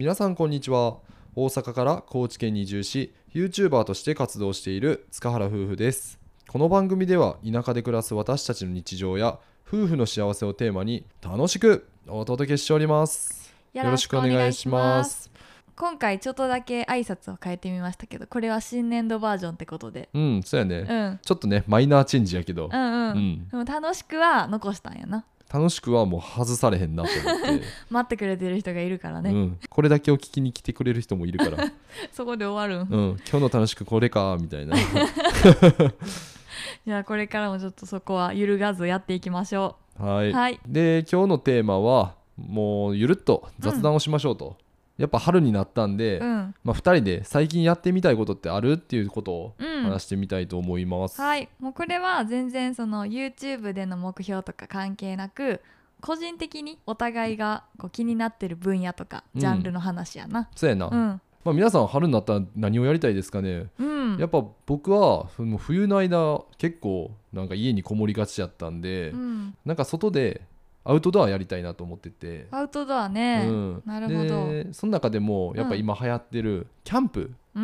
[0.00, 0.96] 皆さんこんにちは。
[1.36, 6.18] 大阪から高知県に移住し YouTuber として活動している塚原夫婦です。
[6.48, 13.52] この番組では田舎で暮らす私たちの日常や夫婦の幸せをテーマに楽しくお届けしております。
[13.74, 15.30] よろしくお願いします。
[15.76, 20.08] 今回ちょっとだけ挨拶を変えてみましたけどこれは新年度バージョンってことで。
[20.14, 21.20] うんそうやね、うん。
[21.22, 23.48] ちょっとねマイナーチェンジやけど、うんうん、うん。
[23.50, 31.72] でも楽しくは残したんやな楽しくはもう外されへんなと思って、 待ってくれてる人がいるからね、うん、これだけを聞きに来てくれる人もいるから、
[32.12, 34.76] そこで終わるん、うん、今日の楽しくこれかみたいな。
[36.86, 40.60] じゃあこれからもちょっとそこは揺るがずやっていきましょはい、うはい。
[40.66, 44.56] で今日のテーマはもうゆるっと雑談をしましょうと、
[45.00, 46.54] やっぱ春になったんで、うん。
[46.62, 49.84] まあ、2人で最近やってみたいことってあるっていうことをうん。
[49.84, 51.48] 話してみたいと思います、はい。
[51.58, 55.62] もうこれは全然その YouTube での目標とか関係なく
[56.02, 60.50] 個人的にお互いがこう気になってる分野とかジャンルの話やな。
[60.54, 61.20] そうやな、うん。
[61.44, 64.16] まあ、皆さん春になったら何をやりたいですかね、うん。
[64.18, 69.54] やっぱ僕はその冬の間結構なんか家にこもりがちやったんで、うん。
[69.64, 70.42] なんか外で
[70.84, 74.48] アウトドアやりたいなと思ってて、アウトドアね、うん、なるほど。
[74.48, 77.62] でその中でもやっぱ今流行ってるキャンプ、うん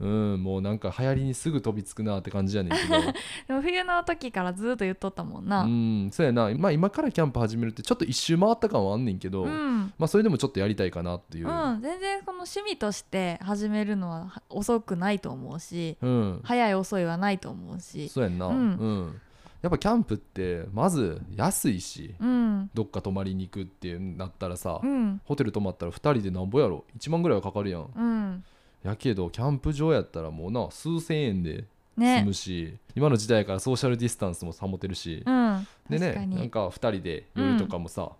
[0.00, 0.32] うん。
[0.32, 3.00] うん、もうなんか流行りにすぐ飛びつくなって感じやねんけど。
[3.48, 5.62] でも冬の時からずっと言っとったもんな。
[5.62, 9.92] うんそうやな、まあ、今からキャンプ始めるってちょっと一周回った感はあんねんけど、うん。
[9.98, 16.40] まあ、それでもちょっとやりたいかなっていう、うん、全然この趣味として始めるのは遅くないと思うしうん。
[16.44, 18.08] 早い遅いはないと思うし。
[18.08, 19.20] そうやんな、ううんん
[19.60, 22.70] やっぱキャンプってまず安いしうん。
[22.74, 25.20] どっか泊まりに行くってなったらさ、うん。
[25.24, 27.90] ホテル泊まったら2人でなんぼやろ？1万ぐらいはかかるやん。
[27.94, 28.44] うん。
[28.84, 31.64] やけどキャンプ場やったらもうな数千円で
[31.96, 35.66] 済ねむし、今の時代やからソーシャルディスタンスも保てるし、うん。
[35.90, 38.12] でねなんか2人で夜とかもさ、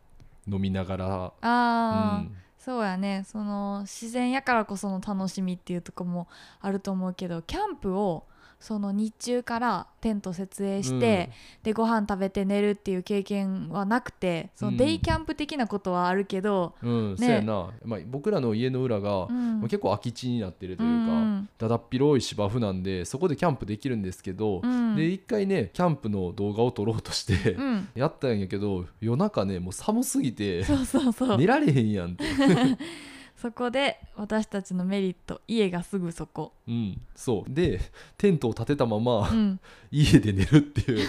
[0.48, 2.34] 飲みながら、ああ、うん。
[2.58, 3.24] そうやね。
[3.26, 6.26] その自然やからこその楽しみっていうとこも
[6.60, 8.24] あると思うけどキャンプを
[8.60, 11.30] その日中からテント設営して、
[11.62, 17.16] でご飯食べて寝るっていう経験はなくてそのデイキャンプ的なことはあるけど、うん、うんね。
[17.18, 19.60] そうやな、まあ、僕らの家の裏が、うん。
[19.60, 21.48] まあ結構空き地になってるというか、うん。
[21.56, 24.96] だだっ広い芝生なんでそこでキャンプできるんですけど、うん。
[24.96, 27.88] で一回ねキャンプの動画を撮ろうとして、うん。
[27.94, 31.38] やったんやけど夜中ねもう寒すぎてそうそうそう。
[31.38, 32.24] 寝られへんやんって、
[33.40, 37.50] そこで私たちのメリット家がすぐそこ、うん、そう。
[37.52, 37.80] で
[38.16, 39.60] テントを立てたまま、うん、
[39.92, 41.08] 家で寝るっていう。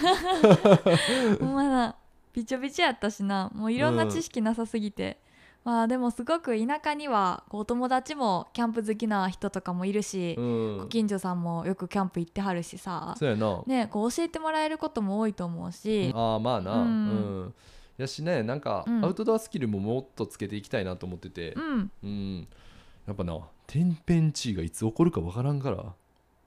[1.44, 1.96] まだ
[2.32, 3.50] びちょびちょやったしな。
[3.56, 5.18] もういろんな知識なさすぎて、
[5.64, 10.78] まあでもすごく田舎にはお友達もキャンプ好きな人とかもいるし、うん。
[10.82, 13.16] ご近所さんもよくキャンプ行ってはるしさ。
[13.18, 16.74] そうやな、ねこう教えてもらえることも多いと思うし、ああまあな。
[16.74, 17.54] ううんん、
[18.00, 19.06] やしねなんか、うん。
[19.06, 21.54] アウトドアスキルももっとつけていきたいなと思ってて。
[21.54, 21.92] うん。
[22.04, 22.48] うん、
[23.06, 23.38] やっぱな
[23.68, 25.94] 天変地異がいつ起こるかわからんから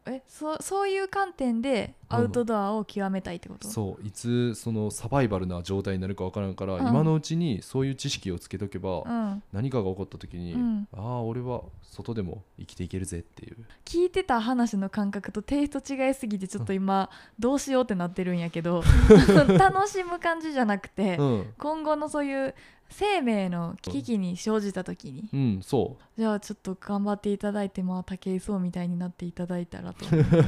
[0.07, 6.89] えそそういう観点でアウトドアを極めたいってこと、そういつそのサバイバルな状態になるかわからんから、うん。
[6.89, 10.89] 今のうちにそういう知識をつけとけば、うん、何かが起こった時に、うん。
[10.93, 13.57] ああ俺は外でも生きていけるぜっていう。
[13.85, 17.09] 聞いてた話の感覚とテイスト違いすぎてちょっと今
[17.39, 18.83] どうしようってなってるんやけど
[19.59, 22.55] 楽しむ感じじゃなくて、うん、今後のそういう
[22.93, 30.05] 生命の危機に生じた時に、うん、そじゃあちょっと頑張っていただいてまあ武井壮みたいになっていただいたらと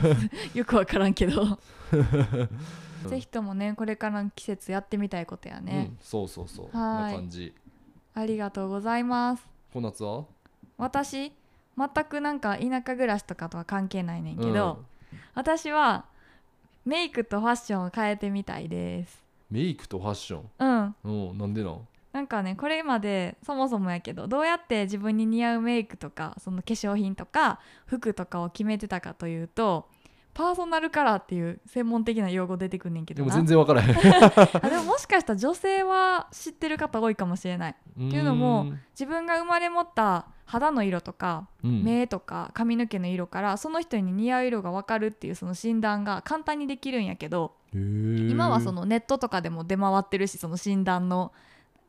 [0.54, 1.58] よくわからんけど、う
[3.08, 6.76] ぜひともねこれからの季節やってみたいことやうね、ん、そうそうそう。
[6.76, 7.52] な感じ。
[8.14, 9.46] ありがとうございます。
[9.72, 10.24] 小夏は？
[10.78, 11.32] 私
[11.76, 14.78] 全くなんか田舎暮らしとかとは関係ないねんけど、
[15.12, 15.18] うん。
[15.34, 16.04] 私は
[16.84, 19.22] メイクとファッションを変えてみたいです。
[19.50, 20.94] メイクとファッション？
[21.04, 21.28] うん。
[21.30, 21.88] うんなんでなん？
[22.14, 29.88] なんかねこれまでそもそもやけどどうやって自分に似合うメイクとかその化粧品とか服とかを決めてたかというと
[30.32, 33.96] パーソナルカラーっていう専門的な用語出てくんねんけでも全然わからへん。
[33.98, 37.72] あでももしかしたら女性は知ってる方多いかもしれない。
[37.72, 51.32] っていうのも自分が生まれ持った肌の色とかうん、目とか髪の毛の色からその人に似合う色が分かるっていうその診断が簡単にできるんやけど今はそのネットとかでも出回ってるしその診断の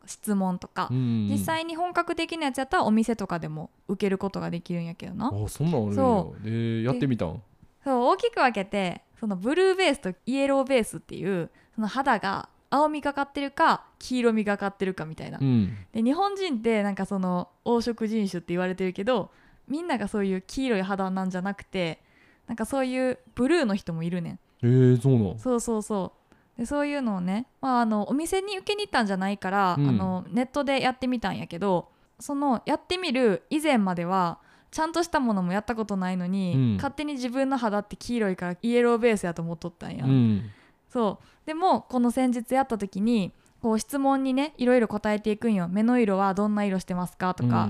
[0.06, 1.28] 質問とかうん。
[1.30, 5.28] 実際に本格的なやつやったらお店とかでも受けることができるんやけどな。
[5.28, 7.42] あそんなんあるそえーやってみたん？
[7.84, 15.78] そう大きく分けてそのブルーベースとイエローベースっていうその肌が青みがかってるか黄色みがかってるかみたいな、うん。
[15.94, 19.32] で日本人ってなんかその黄色人種って言われてるけど
[19.68, 22.02] みんながそういう黄色い肌なんじゃなくて
[22.48, 24.40] なんかそういうブルーの人もいるねん。
[24.62, 25.40] えー、そうなん。
[25.40, 26.25] そうそうそう
[26.58, 29.90] でそういうのをね、まあ、あのお店に受けに行ったんじゃないから、うん。
[29.90, 34.40] あのネットでやってみたんやけどそのやってみる以前までは
[34.72, 36.76] ちゃんとしたものもやったことないのに、うん。
[36.76, 40.50] 勝手に自分の肌って黄色いからイエローベースやと思っとったんや、うん。
[40.90, 41.26] そう。
[41.46, 45.68] でもこの先日やった時にこう質問にねいろいろ答えていくんよ。
[45.68, 47.70] 目の色はどんな色してますかとか、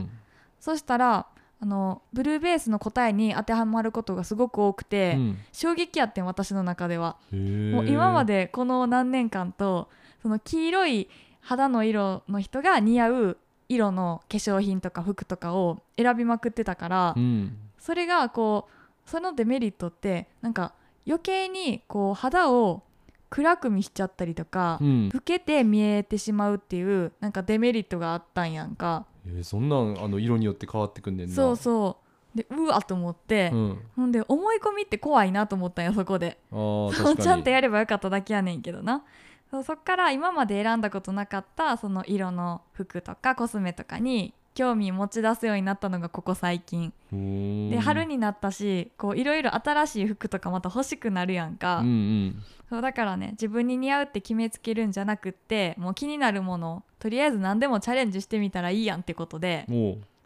[0.59, 1.27] そしたら
[1.61, 5.37] あのブルーベースの答えに当てはまることがすごく多くて、うん。
[5.51, 7.17] 衝撃やってん私の中では。
[7.31, 9.89] もう今までこの何年間と
[10.21, 11.09] その黄色い
[11.39, 13.37] 肌の色の人が似合う
[13.69, 17.57] 色の化粧品とか服とかを選びまくってたから、うん。
[17.79, 18.67] それがこ
[19.07, 20.73] うそのデメリットってなんか
[21.07, 22.83] 余計にこう肌を
[23.29, 25.09] 暗く見しちゃったりとか、うん。
[25.09, 31.35] 老けて見えてしまうっていうなんかデメリットがあったんやんか、えーそんなんあの色によって変わってくんねんな。
[31.35, 32.37] そうそう。
[32.37, 36.37] でうわと思って、うん、ほんで思い込みって怖いなと思ったんよそこで。
[36.51, 37.17] あ確かに。
[37.17, 39.03] ちゃんとやればよかっただけやねんけどな。
[39.49, 46.91] そうそっから今まで選んだことなかったその色の服とかコスメとかに興味持ち出すようになったのがここ最近。
[47.11, 52.43] で春になったしこういろいろ新しい服とかまた欲しくなるやんか、うんうん。
[52.69, 59.67] そうだからね自分に似合うって決めつけるんじゃなくってもう気になるものをとりあえず何でもチャレンジしてみたらいいやんってことで。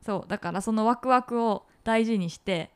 [0.06, 2.72] そうだからそのワクワクを大事にして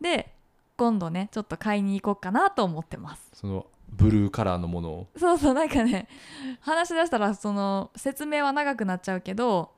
[0.00, 0.32] で
[0.76, 3.30] 今度ねちょっと買いに行こうかなと思ってます。
[3.32, 5.06] そのブルーカラーのものを。
[5.16, 6.06] そうそうなんかね
[6.60, 9.72] 話し出したらその説明は長くなっちゃうけど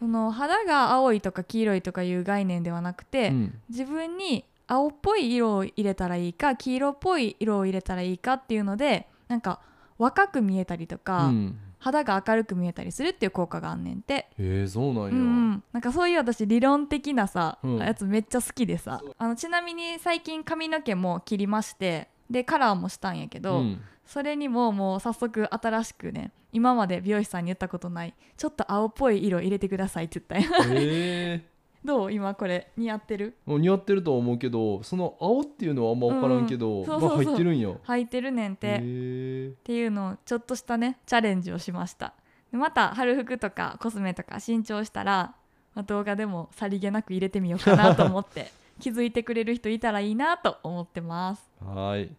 [0.00, 3.60] その肌が青いとか黄色いとかいう概念ではなくて、うん。
[3.68, 9.60] 自分に青っぽい色を入れたらいいか黄色っぽい色を入れたらいいかっていうのでなんか
[9.98, 11.58] 若く見えたりとか、うん。
[11.78, 15.20] 肌が明るく見えたりするっていう効果があんねんて、へえそうなんや、うんう
[15.52, 17.78] ん、なんかそういう私理論的なさ、うん。
[17.78, 19.02] やつめっちゃ好きでさ。
[19.16, 23.80] あのちなみに最近髪の毛も切りましてでカラーもしたんやけど、うん。
[24.06, 30.74] それにももう早速新しくね今まで美容師さんに言ったことないちょっと青っぽい色入れてくださいって言ったんや。
[30.74, 31.44] へえ。
[31.84, 33.36] どう今これ似合ってる？
[33.46, 36.86] 似合ってるとは思うけどその青っていうのはあんま分からんけど、うん。
[36.86, 37.18] そうそうそう。
[37.18, 37.68] まあ入ってるんや。
[37.68, 39.48] 履いてるねんて、へえ。
[39.48, 42.14] っていうのをちょっとしたねチャレンジをしました。
[42.50, 45.34] でまた春服とかコスメとか新調したら、
[45.74, 48.50] まあ動画でもさりげなく入れてみようかなと思って
[48.80, 51.48] 気づいてくれる人いたらいいなと思ってます。
[51.64, 52.10] はーい。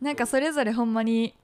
[0.00, 1.34] なんかそれぞれほんまに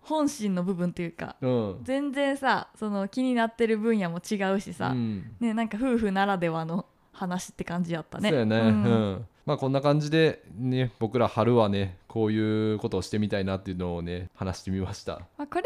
[0.00, 1.78] 本心の部分というかうん。
[1.82, 5.36] 全然さその気になってる分野も違うしさ、うん。
[5.40, 8.30] ねなんか夫婦ならではの話って感じやったね。
[8.30, 8.72] そうやね、ううん。
[9.14, 15.20] んまあこんな感じでね僕ら春はねこういうことをしてみたいなっていうのをね話してみました。
[15.36, 15.62] まあ、これ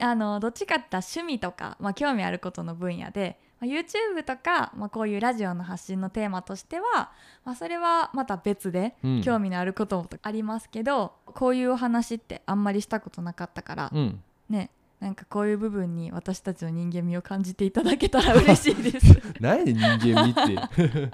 [0.00, 7.12] はあのどっちかって言ったら趣味とか、まあ、興味あることの分野で、まあ、YouTube とか、まあ、こういうラジオの発信のテーマとしては、
[7.44, 9.22] まあ、それはまた別でうん。
[9.22, 14.20] 興味のあることもありますけど、こういうお話ってあんまりしたことなかったから、うん。
[14.50, 14.70] ね
[15.00, 19.06] なんかこういう部分に私たちの人間味を感じていただけたら嬉しいです。
[19.40, 19.78] 何人
[20.14, 20.54] 間味って？
[21.06, 21.10] っ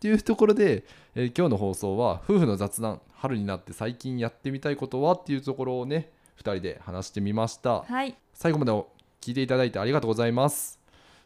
[0.00, 0.84] ていうところで、
[1.14, 7.82] えー今日の放送は夫婦の雑談春になって最近やってみたいことはっていうところをね2人で話してみました。
[7.82, 8.16] はい。
[8.32, 8.72] 最後まで
[9.20, 10.79] 聞いていただいてありがとうございます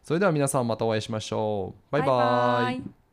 [0.05, 1.91] それでは皆さんまたお会いしましょう。
[1.91, 2.09] バイバイ。
[2.09, 3.04] バイバイ。